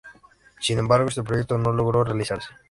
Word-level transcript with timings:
Sin 0.59 0.79
embargo, 0.79 1.09
este 1.09 1.21
proyecto 1.21 1.59
no 1.59 1.71
logró 1.73 2.03
realizarse. 2.03 2.49